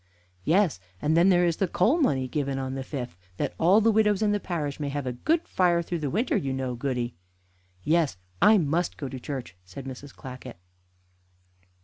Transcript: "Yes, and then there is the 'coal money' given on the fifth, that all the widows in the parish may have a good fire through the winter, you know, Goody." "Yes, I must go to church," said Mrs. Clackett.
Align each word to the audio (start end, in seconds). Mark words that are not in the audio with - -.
"Yes, 0.45 0.79
and 0.99 1.15
then 1.15 1.29
there 1.29 1.45
is 1.45 1.57
the 1.57 1.67
'coal 1.67 1.99
money' 2.01 2.27
given 2.27 2.57
on 2.57 2.73
the 2.73 2.81
fifth, 2.83 3.15
that 3.37 3.53
all 3.59 3.81
the 3.81 3.91
widows 3.91 4.23
in 4.23 4.31
the 4.31 4.39
parish 4.39 4.79
may 4.79 4.89
have 4.89 5.05
a 5.05 5.13
good 5.13 5.47
fire 5.47 5.83
through 5.83 5.99
the 5.99 6.09
winter, 6.09 6.35
you 6.35 6.53
know, 6.53 6.73
Goody." 6.73 7.13
"Yes, 7.83 8.17
I 8.41 8.57
must 8.57 8.97
go 8.97 9.07
to 9.07 9.19
church," 9.19 9.55
said 9.63 9.85
Mrs. 9.85 10.11
Clackett. 10.15 10.57